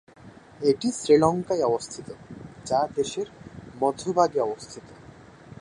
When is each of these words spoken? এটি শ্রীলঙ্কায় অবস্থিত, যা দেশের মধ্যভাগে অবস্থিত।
এটি 0.61 0.87
শ্রীলঙ্কায় 0.91 1.63
অবস্থিত, 1.63 2.07
যা 2.65 2.79
দেশের 2.95 3.27
মধ্যভাগে 3.81 4.39
অবস্থিত। 4.41 4.87